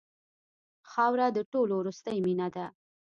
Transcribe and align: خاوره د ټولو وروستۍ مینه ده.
خاوره 0.91 1.27
د 1.33 1.39
ټولو 1.51 1.73
وروستۍ 1.79 2.17
مینه 2.25 2.47
ده. 2.55 2.65